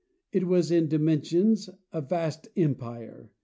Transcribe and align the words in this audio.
It 0.31 0.47
was 0.47 0.71
in 0.71 0.87
dimensions 0.87 1.69
a 1.93 2.01
vast 2.01 2.47
empire. 2.57 3.29